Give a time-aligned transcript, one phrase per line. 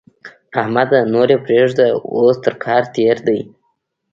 [0.59, 0.99] احمده!
[1.13, 3.39] نور يې پرېږده؛ اوس کار تر کار تېر دی.